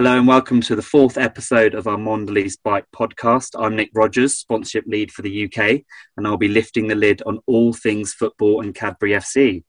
[0.00, 3.50] Hello and welcome to the fourth episode of our Mondelez Bite podcast.
[3.62, 5.82] I'm Nick Rogers, sponsorship lead for the UK,
[6.16, 9.62] and I'll be lifting the lid on all things football and Cadbury FC.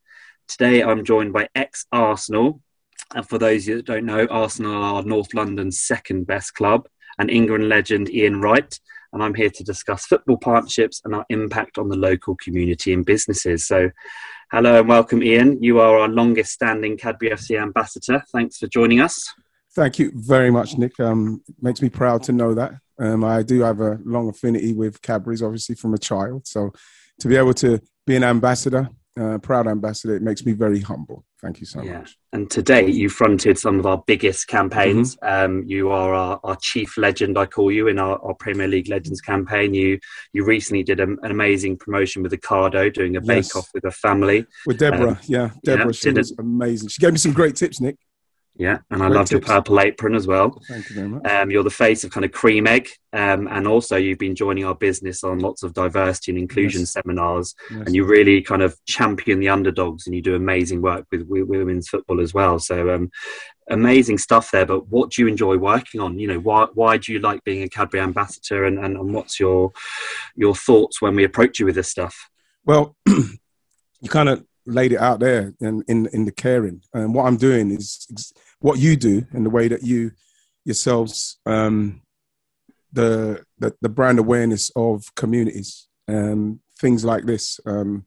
[0.47, 2.61] Today I'm joined by ex Arsenal,
[3.13, 6.87] and for those that don't know, Arsenal are North London's second best club,
[7.19, 8.79] and England legend Ian Wright.
[9.11, 13.05] And I'm here to discuss football partnerships and our impact on the local community and
[13.05, 13.67] businesses.
[13.67, 13.91] So,
[14.49, 15.61] hello and welcome, Ian.
[15.61, 18.23] You are our longest standing Cadbury FC ambassador.
[18.31, 19.27] Thanks for joining us.
[19.73, 20.99] Thank you very much, Nick.
[20.99, 22.73] Um, makes me proud to know that.
[22.99, 26.45] Um, I do have a long affinity with Cadbury's, obviously from a child.
[26.45, 26.71] So
[27.19, 28.89] to be able to be an ambassador,
[29.19, 31.25] uh, proud ambassador, it makes me very humble.
[31.41, 31.99] Thank you so yeah.
[31.99, 32.17] much.
[32.33, 35.15] And today you fronted some of our biggest campaigns.
[35.17, 35.45] Mm-hmm.
[35.57, 38.89] Um, you are our, our, chief legend, I call you, in our, our, Premier League
[38.89, 39.73] Legends campaign.
[39.73, 39.99] You
[40.33, 43.91] you recently did a, an amazing promotion with Ocado, doing a bake off with a
[43.91, 44.45] family.
[44.67, 45.49] With Deborah, um, yeah.
[45.63, 46.89] Deborah, yeah, she was amazing.
[46.89, 47.97] She gave me some great tips, Nick.
[48.61, 50.61] Yeah, and I love your purple apron as well.
[50.67, 51.25] Thank you very much.
[51.25, 54.65] Um, you're the face of kind of Cream Egg, um, and also you've been joining
[54.65, 56.91] our business on lots of diversity and inclusion yes.
[56.91, 57.81] seminars, yes.
[57.87, 61.47] and you really kind of champion the underdogs, and you do amazing work with, with
[61.47, 62.59] women's football as well.
[62.59, 63.09] So um,
[63.71, 64.67] amazing stuff there.
[64.67, 66.19] But what do you enjoy working on?
[66.19, 69.39] You know, why why do you like being a Cadbury ambassador, and, and, and what's
[69.39, 69.71] your
[70.35, 72.29] your thoughts when we approach you with this stuff?
[72.63, 76.81] Well, you kind of laid it out there in, in, in the caring.
[76.93, 80.11] And what I'm doing is what you do and the way that you
[80.63, 82.01] yourselves, um,
[82.93, 87.59] the, the, the brand awareness of communities, and things like this.
[87.65, 88.05] Um,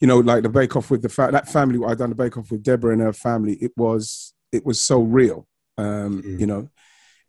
[0.00, 1.78] you know, like the Bake Off with the fa- that family.
[1.86, 3.54] I done the Bake Off with Deborah and her family.
[3.54, 5.46] It was it was so real.
[5.78, 6.40] Um, mm.
[6.40, 6.70] You know,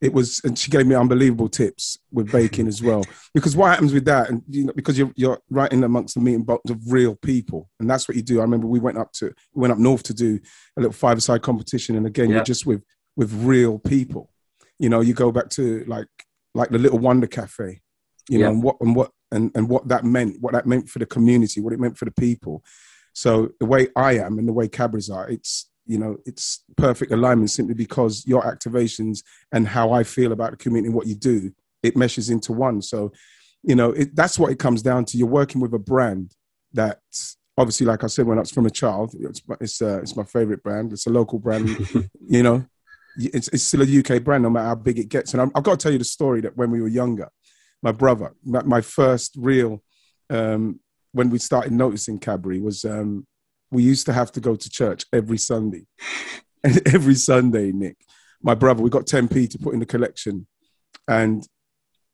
[0.04, 3.06] it was, and she gave me unbelievable tips with baking as well.
[3.34, 6.20] Because what happens with that, and you know, because you're you're right in amongst the
[6.20, 8.40] meeting box of real people, and that's what you do.
[8.40, 10.42] I remember we went up to we went up north to do
[10.76, 12.36] a little five-a-side competition, and again, yeah.
[12.36, 12.84] you're just with
[13.16, 14.30] with real people.
[14.78, 16.08] You know, you go back to like
[16.54, 17.80] like the Little Wonder Cafe,
[18.30, 18.48] you yeah.
[18.48, 21.06] know, and what and what and and what that meant, what that meant for the
[21.06, 22.62] community, what it meant for the people.
[23.14, 27.12] So the way I am and the way Cadbury's are, it's you know it's perfect
[27.12, 31.16] alignment simply because your activations and how i feel about the community and what you
[31.16, 31.52] do
[31.84, 32.82] it meshes into one.
[32.82, 33.12] So
[33.62, 35.18] you know it, that's what it comes down to.
[35.18, 36.34] You're working with a brand
[36.74, 37.00] that
[37.56, 40.24] obviously like i said when i was from a child it's it's, uh, it's my
[40.24, 40.92] favorite brand.
[40.92, 41.70] It's a local brand
[42.28, 42.66] you know.
[43.16, 45.34] It's, it's still a uk brand no matter how big it gets.
[45.34, 47.30] And i have got to tell you the story that when we were younger
[47.84, 49.84] my brother my, my first real
[50.32, 50.80] um,
[51.12, 53.28] when we started noticing Cadbury was um,
[53.74, 55.86] we used to have to go to church every Sunday.
[56.64, 57.98] And every Sunday, Nick,
[58.42, 60.48] my brother, we got 10p to put in the collection.
[61.08, 61.46] And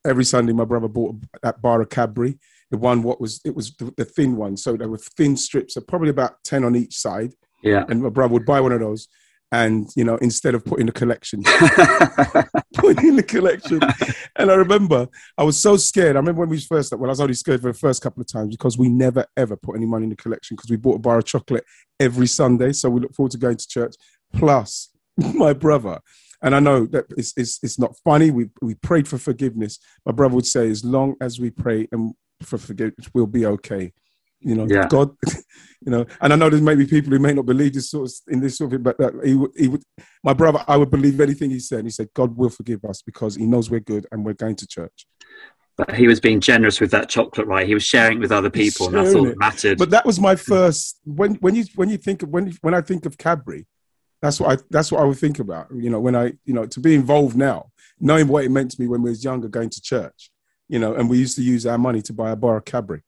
[0.06, 2.40] every Sunday, my brother bought that bar of Cadbury.
[2.72, 4.56] The one, what was, it was the, the thin one.
[4.58, 7.34] So there were thin strips, of probably about 10 on each side.
[7.64, 7.86] Yeah.
[7.90, 9.08] And my brother would buy one of those
[9.52, 11.42] and you know instead of putting the collection
[12.76, 13.80] putting in the collection.
[14.36, 16.16] And i remember i was so scared.
[16.16, 18.28] I remember when we first when i was only scared for the first couple of
[18.28, 21.00] times because we never ever put any money in the collection because we bought a
[21.00, 21.64] bar of chocolate
[22.00, 22.72] every sunday.
[22.72, 23.96] So we look forward to going to church
[24.34, 26.00] plus my brother.
[26.42, 28.32] And i know that it's, it's, it's not funny.
[28.32, 29.80] We, we prayed for forgiveness.
[30.06, 33.92] My brother would say as long as we pray and for forgiveness we'll be okay
[34.42, 34.88] you know, yeah.
[34.88, 35.16] God,
[35.82, 38.14] you know, and I know there's maybe people who may not believe this sort of
[38.28, 39.84] in this sort of, but uh, he would, he would,
[40.24, 41.84] my brother, I would believe anything he said.
[41.84, 44.68] He said, God will forgive us because he knows we're good and we're going to
[44.68, 45.08] church.
[45.78, 47.66] But he was being generous with that chocolate, right?
[47.66, 49.78] He was sharing with other people, and that's all that mattered.
[49.78, 52.82] But that was my first when when you when you think of when when I
[52.82, 53.66] think of Cadbury,
[54.22, 55.68] that's what I that's what I would think about.
[55.74, 58.82] You know, when I you know to be involved now, knowing what it meant to
[58.82, 60.32] me when we was younger, going to church,
[60.68, 63.04] you know, and we used to use our money to buy a bar of Cadbury.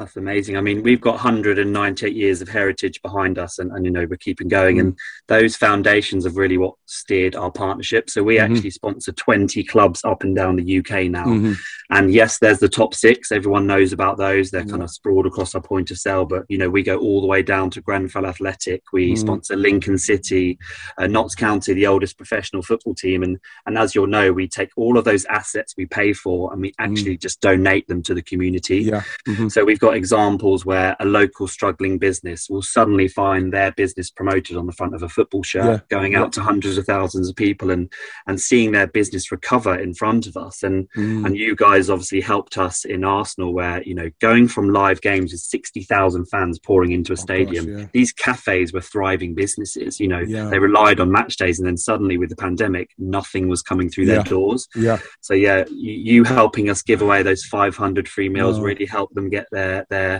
[0.00, 0.56] That's amazing.
[0.56, 4.16] I mean, we've got 198 years of heritage behind us, and, and you know we're
[4.16, 4.80] keeping going.
[4.80, 8.08] And those foundations have really what steered our partnership.
[8.08, 8.50] So we mm-hmm.
[8.50, 11.26] actually sponsor 20 clubs up and down the UK now.
[11.26, 11.52] Mm-hmm.
[11.90, 13.30] And yes, there's the top six.
[13.30, 14.50] Everyone knows about those.
[14.50, 14.70] They're mm.
[14.70, 16.24] kind of sprawled across our point of sale.
[16.24, 18.84] But you know, we go all the way down to Grenfell Athletic.
[18.92, 19.18] We mm.
[19.18, 20.58] sponsor Lincoln City,
[20.98, 23.22] uh, Notts County, the oldest professional football team.
[23.22, 26.62] And and as you'll know, we take all of those assets we pay for and
[26.62, 27.20] we actually mm.
[27.20, 28.78] just donate them to the community.
[28.78, 29.02] Yeah.
[29.26, 29.48] Mm-hmm.
[29.48, 34.10] So we've got got examples where a local struggling business will suddenly find their business
[34.10, 35.80] promoted on the front of a football shirt, yeah.
[35.88, 36.30] going out yeah.
[36.30, 37.92] to hundreds of thousands of people and
[38.26, 40.62] and seeing their business recover in front of us.
[40.62, 41.26] And mm.
[41.26, 45.32] and you guys obviously helped us in Arsenal, where you know going from live games
[45.32, 47.86] with sixty thousand fans pouring into a oh, stadium, gosh, yeah.
[47.92, 49.98] these cafes were thriving businesses.
[49.98, 53.62] You know, they relied on match days, and then suddenly with the pandemic, nothing was
[53.62, 54.68] coming through their doors.
[54.76, 54.98] Yeah.
[55.20, 59.14] So yeah, you, you, helping us give away those five hundred free meals really helped
[59.14, 60.10] them get their they're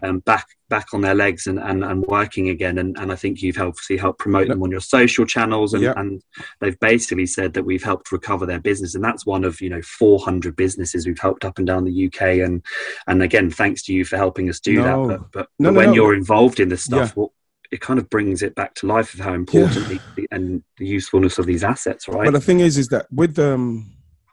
[0.00, 2.78] they're um, back back on their legs and, and, and working again.
[2.78, 5.72] And, and I think you've helped helped promote them on your social channels.
[5.72, 6.22] And, and
[6.60, 8.94] they've basically said that we've helped recover their business.
[8.94, 12.44] And that's one of, you know, 400 businesses we've helped up and down the UK.
[12.44, 12.62] And,
[13.06, 15.08] and again, thanks to you for helping us do no.
[15.08, 15.18] that.
[15.18, 17.22] But, but, no, but no, when you're involved in this stuff, yeah.
[17.22, 17.30] what,
[17.70, 19.98] it kind of brings it back to life of how important yeah.
[20.16, 22.24] the, and the usefulness of these assets, right?
[22.24, 23.92] But the thing is, is that with um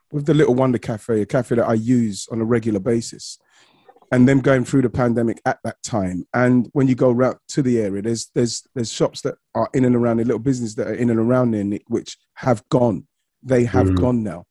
[0.10, 3.38] with the Little Wonder Cafe, a cafe that I use on a regular basis,
[4.16, 6.26] and them going through the pandemic at that time.
[6.34, 9.84] And when you go round to the area, there's there's there's shops that are in
[9.84, 13.08] and around the little business that are in and around there, Nick, which have gone.
[13.44, 14.00] They have mm.
[14.00, 14.46] gone now.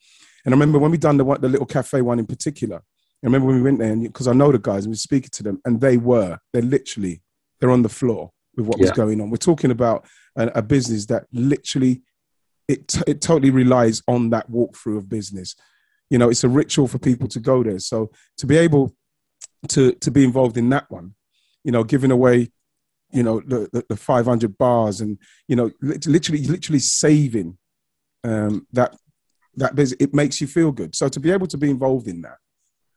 [0.45, 2.77] And I remember when we done the one, the little cafe one in particular.
[2.77, 5.31] I remember when we went there, because I know the guys, and we were speaking
[5.33, 7.23] to them, and they were they're literally
[7.59, 8.83] they're on the floor with what yeah.
[8.83, 9.31] was going on.
[9.31, 10.07] We're talking about
[10.37, 12.03] a, a business that literally
[12.69, 15.57] it t- it totally relies on that walkthrough of business.
[16.11, 17.79] You know, it's a ritual for people to go there.
[17.79, 18.95] So to be able
[19.69, 21.15] to to be involved in that one,
[21.63, 22.51] you know, giving away,
[23.13, 25.19] you know, the the, the 500 bars and
[25.49, 27.59] you know, literally literally saving
[28.25, 28.97] um, that
[29.57, 30.95] that business, it makes you feel good.
[30.95, 32.39] So to be able to be involved in that,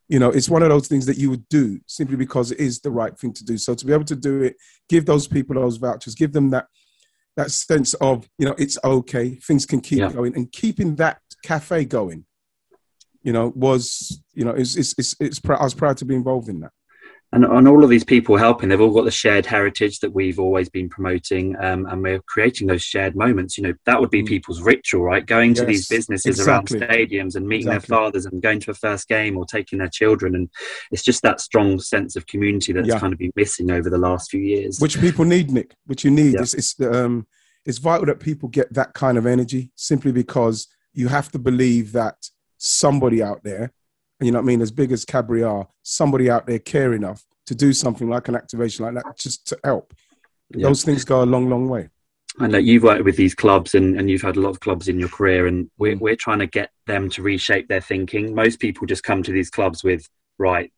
[0.08, 2.80] you know, it's one of those things that you would do simply because it is
[2.80, 3.58] the right thing to do.
[3.58, 4.56] So to be able to do it,
[4.88, 6.66] give those people those vouchers, give them that
[7.36, 10.12] that sense of you know it's okay, things can keep yeah.
[10.12, 12.24] going, and keeping that cafe going,
[13.22, 16.48] you know, was you know it's it's it's, it's I was proud to be involved
[16.48, 16.72] in that
[17.32, 20.38] and, and all of these people helping they've all got the shared heritage that we've
[20.38, 24.22] always been promoting um, and we're creating those shared moments you know that would be
[24.22, 24.26] mm.
[24.28, 26.78] people's ritual right going yes, to these businesses exactly.
[26.78, 27.88] around stadiums and meeting exactly.
[27.88, 30.48] their fathers and going to a first game or taking their children and
[30.90, 32.98] it's just that strong sense of community that's yeah.
[32.98, 36.10] kind of been missing over the last few years which people need nick which you
[36.10, 36.40] need yeah.
[36.40, 37.26] it's, it's, um,
[37.66, 41.92] it's vital that people get that kind of energy simply because you have to believe
[41.92, 42.16] that
[42.58, 43.72] somebody out there
[44.20, 47.24] you know what I mean, as big as Cadbury are, somebody out there care enough
[47.46, 49.94] to do something like an activation like that just to help.
[50.50, 50.66] Yeah.
[50.66, 51.88] Those things go a long, long way.
[52.40, 54.88] And that you've worked with these clubs and, and you've had a lot of clubs
[54.88, 58.34] in your career, and we're, we're trying to get them to reshape their thinking.
[58.34, 60.08] Most people just come to these clubs with,
[60.38, 60.72] right,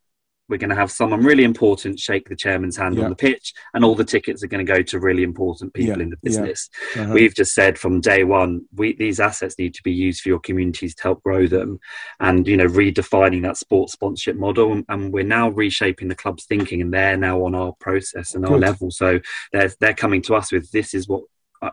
[0.51, 3.05] we're going to have someone really important shake the chairman's hand yeah.
[3.05, 5.97] on the pitch, and all the tickets are going to go to really important people
[5.97, 6.03] yeah.
[6.03, 6.69] in the business.
[6.95, 7.03] Yeah.
[7.03, 7.13] Uh-huh.
[7.13, 10.39] We've just said from day one, we, these assets need to be used for your
[10.39, 11.79] communities to help grow them,
[12.19, 14.73] and you know, redefining that sports sponsorship model.
[14.73, 18.43] And, and we're now reshaping the club's thinking, and they're now on our process and
[18.43, 18.53] Good.
[18.53, 18.91] our level.
[18.91, 19.19] So
[19.53, 21.23] they're they're coming to us with this is what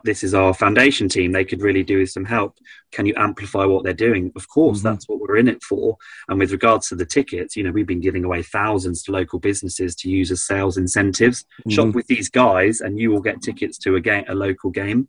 [0.03, 2.57] this is our foundation team they could really do with some help
[2.91, 4.87] can you amplify what they're doing of course mm-hmm.
[4.87, 5.97] that's what we're in it for
[6.27, 9.39] and with regards to the tickets you know we've been giving away thousands to local
[9.39, 11.71] businesses to use as sales incentives mm-hmm.
[11.71, 15.07] shop with these guys and you will get tickets to a game a local game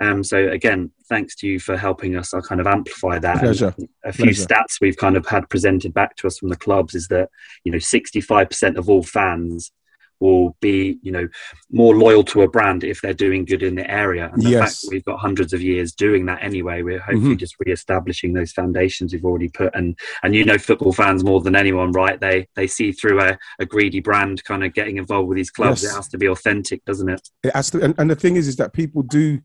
[0.00, 3.74] um, so again thanks to you for helping us i kind of amplify that Pleasure.
[4.04, 4.46] a few Pleasure.
[4.46, 7.28] stats we've kind of had presented back to us from the clubs is that
[7.64, 9.72] you know 65% of all fans
[10.20, 11.28] will be you know
[11.70, 14.80] more loyal to a brand if they're doing good in the area and the yes.
[14.80, 17.36] fact we've got hundreds of years doing that anyway we're hopefully mm-hmm.
[17.36, 21.56] just re-establishing those foundations we've already put and and you know football fans more than
[21.56, 25.36] anyone right they they see through a, a greedy brand kind of getting involved with
[25.36, 25.92] these clubs yes.
[25.92, 28.48] it has to be authentic doesn't it it has to and, and the thing is
[28.48, 29.40] is that people do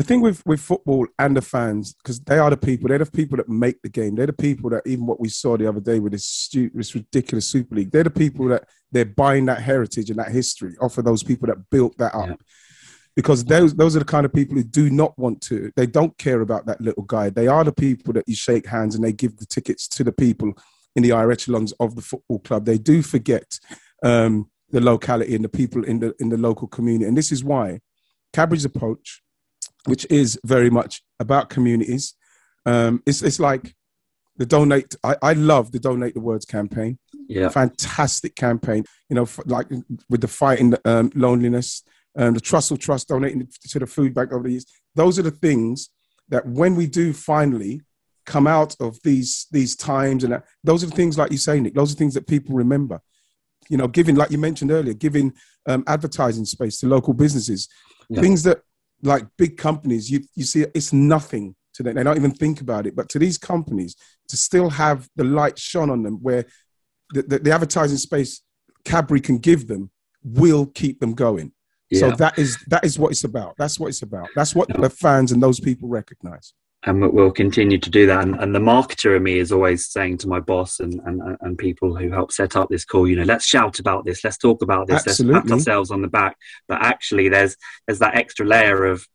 [0.00, 3.04] the thing with with football and the fans because they are the people they're the
[3.04, 4.14] people that make the game.
[4.14, 6.94] They're the people that even what we saw the other day with this stu- this
[6.94, 10.96] ridiculous super league they're the people that they're buying that heritage and that history off
[10.96, 12.28] of those people that built that up.
[12.30, 12.36] Yeah.
[13.14, 16.16] because those those are the kind of people who do not want to they don't
[16.16, 17.28] care about that little guy.
[17.28, 20.12] They are the people that you shake hands and they give the tickets to the
[20.12, 20.54] people
[20.96, 22.64] in the higher echelons of the football club.
[22.64, 23.58] They do forget
[24.02, 27.06] um, the locality and the people in the in the local community.
[27.06, 27.80] And this is why
[28.32, 29.20] Cadbury's approach
[29.86, 32.14] which is very much about communities.
[32.66, 33.74] Um, it's, it's like
[34.36, 34.96] the donate.
[35.04, 36.98] I, I love the donate the words campaign.
[37.28, 38.84] Yeah, fantastic campaign.
[39.08, 39.68] You know, like
[40.08, 41.82] with the fighting um, loneliness,
[42.16, 44.66] um, the Trussell Trust donating to the food bank over the years.
[44.94, 45.90] Those are the things
[46.28, 47.82] that when we do finally
[48.26, 51.60] come out of these these times, and that, those are the things like you say,
[51.60, 51.74] Nick.
[51.74, 53.00] Those are things that people remember.
[53.68, 55.32] You know, giving like you mentioned earlier, giving
[55.66, 57.68] um, advertising space to local businesses,
[58.08, 58.20] yeah.
[58.20, 58.62] things that
[59.02, 61.94] like big companies, you you see it's nothing to them.
[61.94, 62.96] They don't even think about it.
[62.96, 63.96] But to these companies,
[64.28, 66.44] to still have the light shone on them, where
[67.12, 68.42] the, the, the advertising space
[68.84, 69.90] Cadbury can give them,
[70.24, 71.52] will keep them going.
[71.90, 72.00] Yeah.
[72.00, 73.54] So that is that is what it's about.
[73.58, 74.28] That's what it's about.
[74.36, 78.22] That's what the fans and those people recognize and we'll continue to do that.
[78.22, 81.58] And, and, the marketer in me is always saying to my boss and, and, and
[81.58, 84.62] people who help set up this call, you know, let's shout about this, let's talk
[84.62, 85.34] about this, Absolutely.
[85.34, 86.36] let's pat ourselves on the back.
[86.68, 87.56] But actually, there's
[87.86, 89.06] there's that extra layer of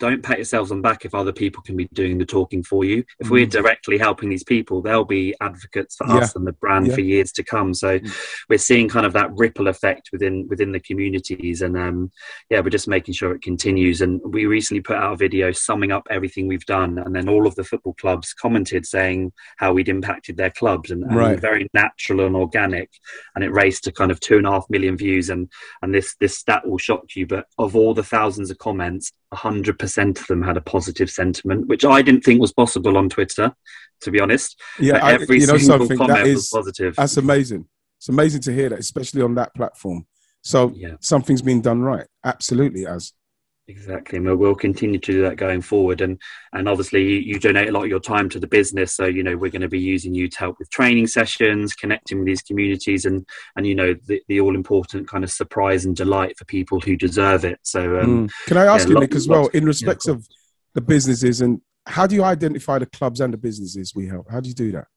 [0.00, 2.84] don't pat yourselves on the back if other people can be doing the talking for
[2.84, 3.04] you.
[3.20, 3.30] If mm.
[3.30, 6.16] we're directly helping these people, they'll be advocates for yeah.
[6.16, 6.94] us and the brand yeah.
[6.94, 7.74] for years to come.
[7.74, 8.16] So mm.
[8.48, 12.10] we're seeing kind of that ripple effect within within the communities, and um,
[12.48, 14.00] yeah, we're just making sure it continues.
[14.00, 17.46] And we recently put out a video summing up everything we've done, and then all
[17.46, 21.38] of the football clubs commented saying how we'd impacted their clubs, and, and right.
[21.38, 22.90] very natural and organic.
[23.34, 25.28] And it raced to kind of two and a half million views.
[25.28, 25.50] And
[25.82, 30.20] and this this stat will shock you, but of all the thousands of comments, 100%
[30.20, 33.54] of them had a positive sentiment, which I didn't think was possible on Twitter,
[34.02, 34.60] to be honest.
[34.78, 36.96] Yeah, I, every you know something that is, positive.
[36.96, 37.66] That's amazing.
[37.98, 40.06] It's amazing to hear that, especially on that platform.
[40.42, 40.94] So yeah.
[41.00, 42.06] something's been done right.
[42.24, 43.12] Absolutely, as
[43.70, 46.00] Exactly, and we'll continue to do that going forward.
[46.00, 46.20] And
[46.52, 49.36] and obviously, you, donate a lot of your time to the business, so you know
[49.36, 53.04] we're going to be using you to help with training sessions, connecting with these communities,
[53.04, 53.24] and
[53.54, 56.96] and you know the, the all important kind of surprise and delight for people who
[56.96, 57.60] deserve it.
[57.62, 58.32] So, um, mm.
[58.46, 60.26] can I ask yeah, you, Nick, as well, in respect yeah, of
[60.74, 64.28] the businesses, and how do you identify the clubs and the businesses we help?
[64.28, 64.88] How do you do that?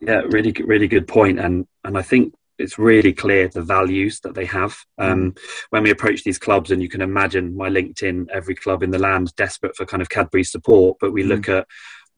[0.00, 4.34] Yeah, really, really good point, and and I think it's really clear the values that
[4.34, 4.76] they have.
[4.98, 5.38] Um, mm.
[5.70, 8.98] when we approach these clubs, and you can imagine my LinkedIn, every club in the
[8.98, 11.28] land desperate for kind of Cadbury support, but we mm.
[11.28, 11.66] look at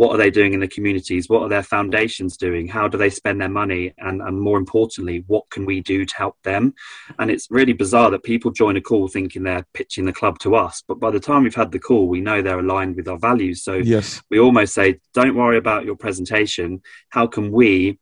[0.01, 1.29] what are they doing in the communities?
[1.29, 2.67] What are their foundations doing?
[2.67, 3.93] How do they spend their money?
[3.99, 6.73] And, and more importantly, what can we do to help them?
[7.19, 10.55] And it's really bizarre that people join a call thinking they're pitching the club to
[10.55, 10.83] us.
[10.89, 13.63] But by the time we've had the call, we know they're aligned with our values.
[13.63, 14.23] So yes.
[14.31, 16.81] we almost say, don't worry about your presentation.
[17.11, 17.99] How can we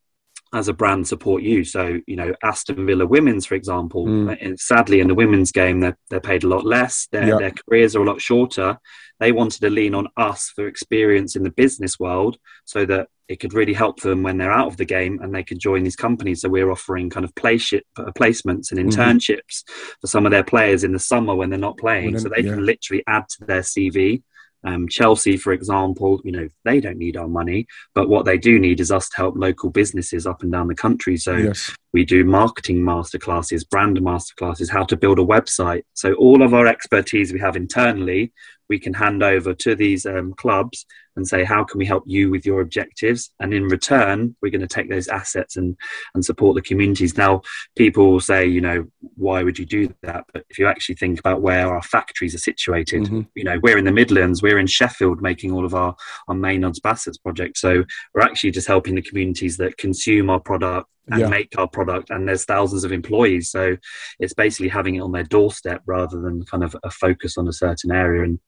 [0.55, 1.65] as a brand support you.
[1.65, 4.59] So, you know, Aston Villa women's, for example, mm.
[4.59, 7.07] sadly in the women's game, they're, they're paid a lot less.
[7.13, 7.39] Their, yep.
[7.39, 8.79] their careers are a lot shorter.
[9.21, 13.41] They wanted to lean on us for experience in the business world so that it
[13.41, 15.97] could really help them when they're out of the game and they could join these
[15.97, 16.41] companies.
[16.41, 18.89] So we're offering kind of uh, placements and mm-hmm.
[18.89, 19.91] internships mm-hmm.
[20.01, 22.13] for some of their players in the summer when they're not playing.
[22.13, 22.55] Well, then, so they yeah.
[22.55, 24.23] can literally add to their CV
[24.65, 28.59] um, Chelsea, for example, you know, they don't need our money, but what they do
[28.59, 31.17] need is us to help local businesses up and down the country.
[31.17, 31.75] So yes.
[31.93, 35.83] we do marketing masterclasses, brand masterclasses, how to build a website.
[35.95, 38.33] So all of our expertise we have internally,
[38.69, 40.85] we can hand over to these um, clubs
[41.19, 43.31] and say, how can we help you with your objectives?
[43.41, 45.77] And in return, we're going to take those assets and,
[46.15, 47.19] and support the communities.
[47.19, 47.43] Now,
[47.77, 50.25] people will say, you know, why would you do that?
[50.33, 53.23] But if you actually think about where our factories are situated, mm-hmm.
[53.35, 55.95] you know, we're in the Midlands, we're in Sheffield making all of our,
[56.29, 57.61] our Maynards Bassett projects.
[57.61, 57.85] So
[58.15, 61.29] we're actually just helping the communities that consume our product and yeah.
[61.29, 63.77] make our product and there's thousands of employees so
[64.21, 67.53] it's basically having it on their doorstep rather than kind of a focus on a
[67.53, 68.39] certain area and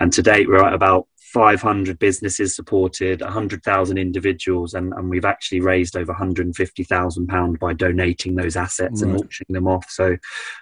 [0.00, 5.60] and to date we're at about 500 businesses supported, 100,000 individuals, and, and we've actually
[5.60, 9.10] raised over 150,000 pounds by donating those assets right.
[9.10, 9.86] and auctioning them off.
[9.90, 10.16] So,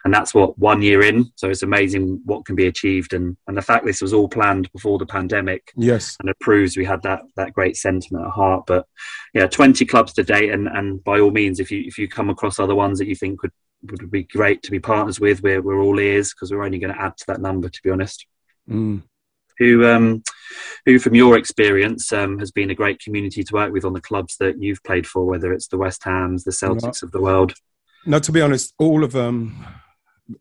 [0.04, 1.30] and that's what one year in.
[1.37, 4.70] So it's amazing what can be achieved, and and the fact this was all planned
[4.73, 5.73] before the pandemic.
[5.76, 8.64] Yes, and it proves we had that that great sentiment at heart.
[8.66, 8.87] But
[9.35, 12.28] yeah, 20 clubs to date, and and by all means, if you if you come
[12.28, 13.52] across other ones that you think would
[13.90, 16.92] would be great to be partners with, we're we're all ears because we're only going
[16.92, 17.68] to add to that number.
[17.68, 18.26] To be honest.
[18.68, 19.02] Mm
[19.58, 20.22] who um,
[20.84, 24.00] who from your experience um, has been a great community to work with on the
[24.00, 27.20] clubs that you've played for, whether it's the West Hams, the Celtics no, of the
[27.20, 27.52] world?
[28.04, 29.64] No, to be honest, all of them,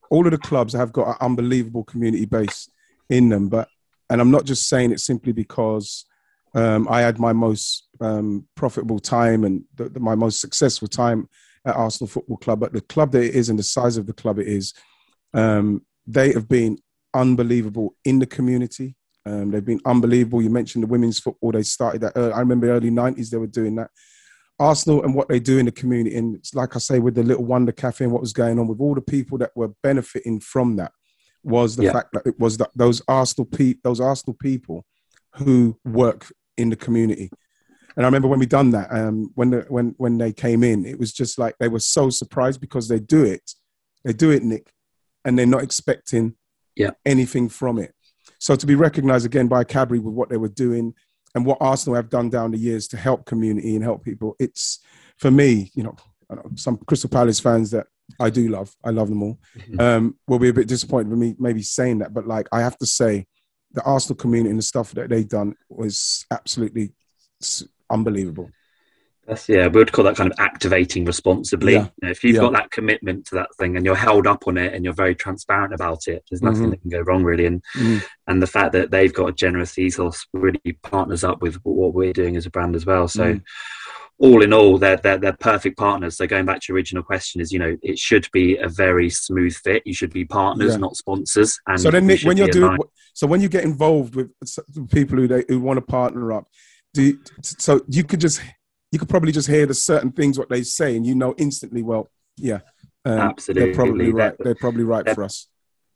[0.10, 2.70] all of the clubs have got an unbelievable community base
[3.10, 3.50] in them.
[3.50, 3.70] But
[4.10, 6.06] and I'm not just saying it simply because
[6.54, 11.28] um, I had my most um, profitable time and the, the, my most successful time
[11.66, 14.14] at Arsenal Football Club, but the club that it is and the size of the
[14.14, 14.74] club it is,
[15.34, 16.78] um, they have been
[17.14, 18.96] unbelievable in the community.
[19.26, 20.42] Um, they've been unbelievable.
[20.42, 21.52] You mentioned the women's football.
[21.52, 22.14] They started that.
[22.16, 23.90] Early, I remember early '90s they were doing that.
[24.58, 27.24] Arsenal and what they do in the community, and it's like I say with the
[27.24, 30.40] Little Wonder Cafe and what was going on with all the people that were benefiting
[30.40, 30.92] from that
[31.44, 31.92] was the yeah.
[31.92, 34.86] fact that it was that those Arsenal pe- those Arsenal people
[35.36, 37.30] who work in the community.
[37.98, 40.86] And I remember when we done that, um, when the, when when they came in,
[40.86, 43.52] it was just like they were so surprised because they do it,
[44.04, 44.72] they do it, Nick,
[45.24, 46.36] and they're not expecting
[46.76, 46.92] yeah.
[47.06, 47.94] anything from it.
[48.40, 50.94] So to be recognised again by Cadbury with what they were doing
[51.34, 54.80] and what Arsenal have done down the years to help community and help people, it's
[55.18, 55.96] for me, you know,
[56.56, 57.88] some Crystal Palace fans that
[58.20, 59.80] I do love, I love them all, mm-hmm.
[59.80, 62.78] um, will be a bit disappointed with me maybe saying that, but like I have
[62.78, 63.26] to say,
[63.72, 66.94] the Arsenal community and the stuff that they've done was absolutely
[67.90, 68.50] unbelievable.
[69.28, 71.74] That's yeah, we would call that kind of activating responsibly.
[71.74, 71.84] Yeah.
[71.84, 72.42] You know, if you've yeah.
[72.42, 75.16] got that commitment to that thing and you're held up on it and you're very
[75.16, 76.70] transparent about it, there's nothing mm-hmm.
[76.72, 77.48] that can go wrong really.
[77.48, 78.04] And mm.
[78.28, 82.14] and the fact that they've got a generous ethos really partners up with what we're
[82.14, 83.08] doing as a brand as well.
[83.08, 83.42] So mm.
[84.20, 86.18] all in all, they're, they're they're perfect partners.
[86.18, 89.10] So going back to your original question, is you know it should be a very
[89.10, 89.82] smooth fit.
[89.88, 90.78] You should be partners, yeah.
[90.78, 91.60] not sponsors.
[91.66, 92.78] And so then, Nick, when you're doing,
[93.16, 94.30] so when you get involved with
[94.92, 96.48] people who they, who want to partner up,
[96.94, 98.40] do you, so you could just
[98.96, 101.84] you could probably just hear the certain things what they say, and you know instantly.
[101.84, 102.60] Well, yeah,
[103.04, 104.38] um, absolutely, they're probably right.
[104.38, 105.48] They're, they're probably right for us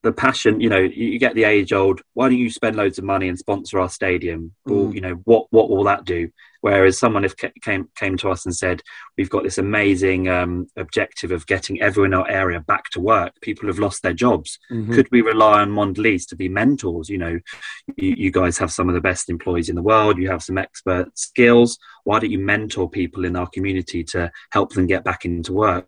[0.01, 3.03] the passion, you know, you get the age old, why don't you spend loads of
[3.03, 4.53] money and sponsor our stadium?
[4.67, 4.75] Mm.
[4.75, 6.29] Well, you know, what what will that do?
[6.61, 8.81] Whereas someone if came came to us and said,
[9.17, 13.33] we've got this amazing um, objective of getting everyone in our area back to work.
[13.41, 14.59] People have lost their jobs.
[14.71, 14.93] Mm-hmm.
[14.93, 17.09] Could we rely on Mondelez to be mentors?
[17.09, 17.39] You know,
[17.95, 20.17] you, you guys have some of the best employees in the world.
[20.17, 21.77] You have some expert skills.
[22.03, 25.87] Why don't you mentor people in our community to help them get back into work?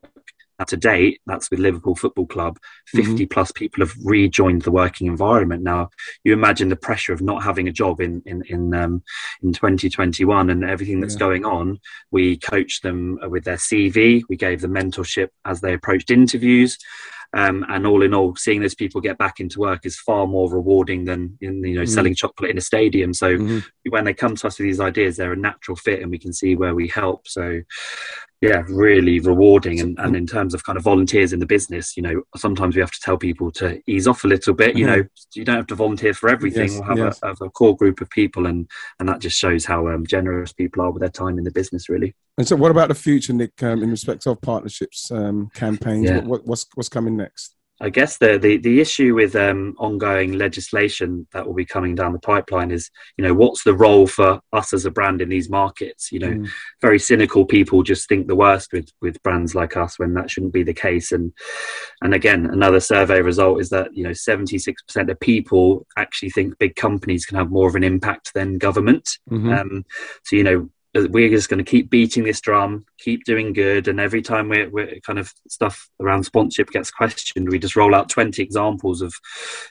[0.65, 3.25] To date, that's with Liverpool Football Club, 50 mm-hmm.
[3.25, 5.63] plus people have rejoined the working environment.
[5.63, 5.89] Now,
[6.23, 9.03] you imagine the pressure of not having a job in in in, um,
[9.43, 11.19] in 2021 and everything that's yeah.
[11.19, 11.79] going on.
[12.11, 14.23] We coached them with their CV.
[14.29, 16.77] We gave them mentorship as they approached interviews.
[17.33, 20.51] Um, and all in all, seeing those people get back into work is far more
[20.51, 21.89] rewarding than in, you know mm.
[21.89, 23.13] selling chocolate in a stadium.
[23.13, 23.59] So mm-hmm.
[23.89, 26.33] when they come to us with these ideas, they're a natural fit, and we can
[26.33, 27.27] see where we help.
[27.27, 27.61] So
[28.41, 29.79] yeah, really rewarding.
[29.79, 32.81] And, and in terms of kind of volunteers in the business, you know, sometimes we
[32.81, 34.75] have to tell people to ease off a little bit.
[34.75, 35.01] You mm-hmm.
[35.01, 36.69] know, you don't have to volunteer for everything.
[36.69, 37.19] Yes, we'll have, yes.
[37.21, 38.67] a, have, a, core group of people, and
[38.99, 41.87] and that just shows how um, generous people are with their time in the business,
[41.87, 42.15] really.
[42.39, 46.09] And so, what about the future, Nick, um, in respect of partnerships, um, campaigns?
[46.09, 46.21] Yeah.
[46.21, 47.55] What, what's what's coming next?
[47.81, 52.13] I guess the the, the issue with um, ongoing legislation that will be coming down
[52.13, 55.49] the pipeline is, you know, what's the role for us as a brand in these
[55.49, 56.11] markets?
[56.11, 56.49] You know, mm.
[56.79, 60.53] very cynical people just think the worst with with brands like us when that shouldn't
[60.53, 61.11] be the case.
[61.11, 61.33] And
[62.03, 66.29] and again, another survey result is that you know, seventy six percent of people actually
[66.29, 69.09] think big companies can have more of an impact than government.
[69.31, 69.51] Mm-hmm.
[69.51, 69.85] Um,
[70.23, 73.99] so you know, we're just going to keep beating this drum, keep doing good, and
[73.99, 78.09] every time we're, we're, kind of stuff around sponsorship gets questioned, we just roll out
[78.09, 79.13] twenty examples of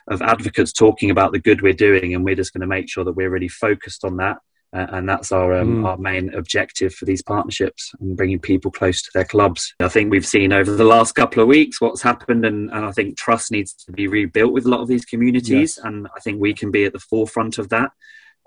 [0.09, 3.05] of advocates talking about the good we're doing, and we're just going to make sure
[3.05, 4.39] that we're really focused on that,
[4.75, 5.87] uh, and that's our um, mm.
[5.87, 9.75] our main objective for these partnerships and bringing people close to their clubs.
[9.81, 12.93] I think we've seen over the last couple of weeks what's happened, and, and I
[12.93, 15.79] think trust needs to be rebuilt with a lot of these communities, yes.
[15.85, 17.91] and I think we can be at the forefront of that.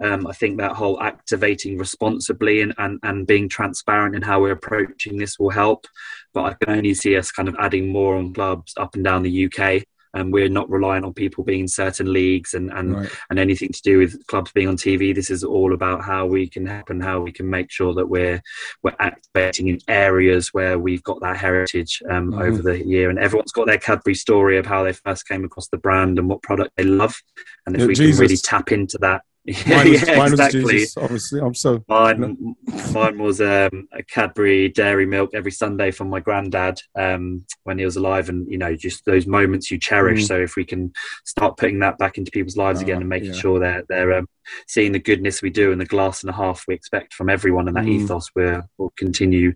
[0.01, 4.51] Um, I think that whole activating responsibly and, and, and being transparent in how we're
[4.51, 5.87] approaching this will help.
[6.33, 9.23] But I can only see us kind of adding more on clubs up and down
[9.23, 9.83] the UK.
[10.15, 13.09] And we're not relying on people being in certain leagues and and, right.
[13.31, 15.13] and anything to do with clubs being on TV.
[15.13, 18.05] This is all about how we can help and how we can make sure that
[18.05, 18.39] we're
[18.83, 22.43] we're activating in areas where we've got that heritage um, mm-hmm.
[22.43, 23.09] over the year.
[23.09, 26.29] And everyone's got their Cadbury story of how they first came across the brand and
[26.29, 27.19] what product they love.
[27.65, 28.15] And if yeah, we Jesus.
[28.15, 30.73] can really tap into that mine was, yeah, mine exactly.
[30.73, 31.41] Jesus, obviously.
[31.41, 32.55] I'm so mine.
[32.93, 37.83] mine was um, a Cadbury dairy milk every Sunday from my granddad um, when he
[37.83, 40.23] was alive, and you know, just those moments you cherish.
[40.23, 40.27] Mm.
[40.27, 40.93] So if we can
[41.25, 43.39] start putting that back into people's lives uh, again and making yeah.
[43.39, 44.27] sure they're they're um,
[44.67, 47.67] seeing the goodness we do and the glass and a half we expect from everyone
[47.67, 48.01] and that mm.
[48.01, 48.43] ethos we
[48.77, 49.53] will continue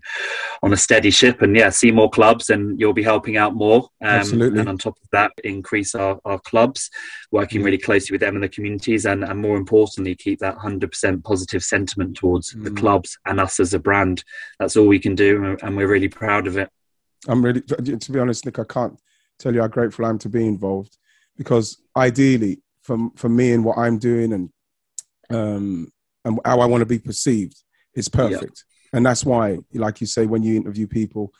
[0.62, 3.82] on a steady ship and yeah see more clubs and you'll be helping out more
[4.02, 4.60] um, Absolutely.
[4.60, 6.90] and on top of that increase our, our clubs
[7.30, 7.64] working mm.
[7.64, 11.62] really closely with them and the communities and, and more importantly keep that 100% positive
[11.62, 12.64] sentiment towards mm.
[12.64, 14.24] the clubs and us as a brand
[14.58, 16.70] that's all we can do and we're really proud of it
[17.28, 18.98] i'm really to be honest nick i can't
[19.38, 20.96] tell you how grateful i'm to be involved
[21.36, 24.50] because ideally for, for me and what i'm doing and
[25.30, 25.92] um,
[26.24, 27.56] and how I want to be perceived
[27.94, 28.64] is perfect.
[28.92, 31.32] And that's why, like you say, when you interview people,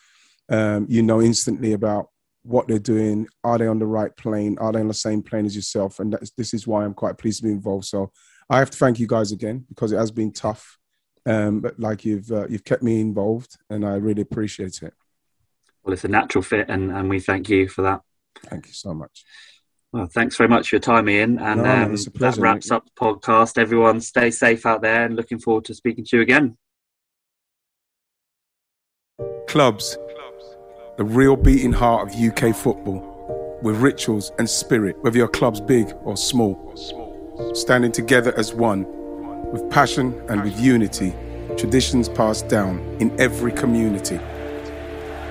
[0.51, 2.09] um, you know instantly about
[2.43, 3.29] what they're doing.
[3.45, 4.57] Are they on the right plane?
[4.59, 6.01] Are they on the same plane as yourself?
[6.01, 7.85] And this is why I'm quite pleased to be involved.
[7.85, 8.11] So
[8.49, 10.79] I have to thank you guys again because it has been tough.
[11.27, 14.95] Um, but like you've uh, you've kept me involved, and I really appreciate it.
[15.83, 18.01] Well, it's a natural fit, and, and we thank you for that.
[18.47, 19.25] Thank you so much.
[19.93, 21.39] Well, thanks very much for your time, Ian.
[21.39, 23.57] And no, um, that wraps up the podcast.
[23.57, 26.59] Everyone, stay safe out there and looking forward to speaking to you again.
[29.47, 29.97] Clubs,
[30.99, 35.91] the real beating heart of UK football, with rituals and spirit, whether your club's big
[36.03, 36.75] or small.
[37.55, 38.85] Standing together as one,
[39.51, 41.15] with passion and with unity,
[41.57, 44.21] traditions passed down in every community.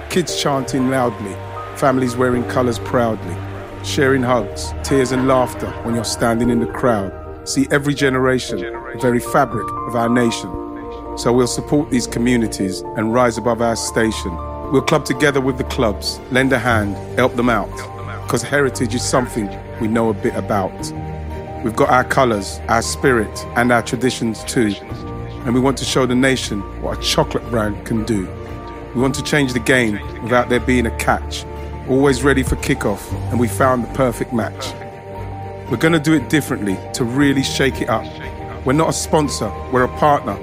[0.09, 1.35] Kids chanting loudly,
[1.77, 3.37] families wearing colours proudly
[3.87, 7.11] sharing hugs, tears, and laughter when you're standing in the crowd.
[7.47, 10.49] See every generation, the very fabric of our nation.
[11.17, 14.35] So we'll support these communities and rise above our station.
[14.71, 17.71] We'll club together with the clubs, lend a hand, help them out.
[18.23, 20.73] Because heritage is something we know a bit about.
[21.63, 24.75] We've got our colours, our spirit, and our traditions too.
[25.45, 28.27] and we want to show the nation what a chocolate brand can do.
[28.93, 31.45] We want to change the game without there being a catch.
[31.89, 34.73] Always ready for kickoff, and we found the perfect match.
[35.71, 38.05] We're going to do it differently to really shake it up.
[38.65, 40.33] We're not a sponsor, we're a partner,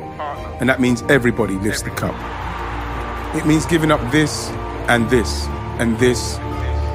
[0.58, 2.14] and that means everybody lifts the cup.
[3.36, 4.48] It means giving up this
[4.88, 5.44] and this
[5.78, 6.36] and this.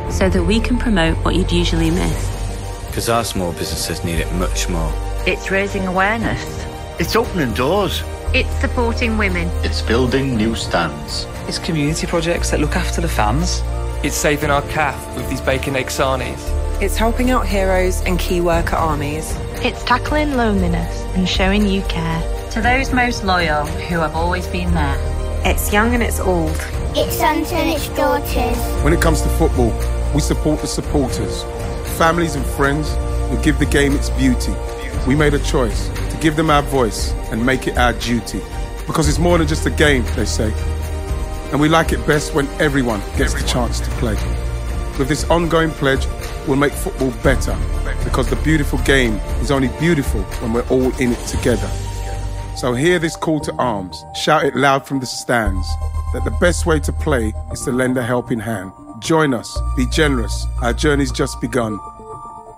[0.10, 2.88] So that we can promote what you'd usually miss.
[2.88, 4.92] Because our small businesses need it much more.
[5.28, 6.66] It's raising awareness.
[7.00, 8.02] It's opening doors.
[8.34, 9.48] It's supporting women.
[9.64, 11.28] It's building new stands.
[11.48, 13.62] It's community projects that look after the fans.
[14.02, 16.40] It's saving our calf with these bacon egg sarnies.
[16.82, 19.36] It's helping out heroes and key worker armies.
[19.56, 22.22] It's tackling loneliness and showing you care.
[22.52, 24.96] To those most loyal who have always been there.
[25.46, 26.56] It's young and it's old.
[26.96, 28.84] It's sons and it's daughters.
[28.86, 29.74] When it comes to football,
[30.16, 31.44] we support the supporters,
[31.98, 32.96] families and friends
[33.30, 34.54] who give the game its beauty.
[35.06, 38.42] We made a choice to give them our voice and make it our duty.
[38.88, 40.54] Because it's more than just a game, they say.
[41.52, 44.16] And we like it best when everyone gets the chance to play.
[44.98, 46.06] With this ongoing pledge,
[46.48, 47.58] we'll make football better
[48.04, 51.68] because the beautiful game is only beautiful when we're all in it together.
[52.56, 55.68] So hear this call to arms, shout it loud from the stands
[56.14, 58.72] that the best way to play is to lend a helping hand.
[59.00, 60.46] Join us, be generous.
[60.62, 61.80] Our journey's just begun.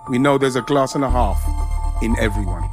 [0.08, 1.40] We know there's a glass and a half
[2.02, 2.68] in everyone.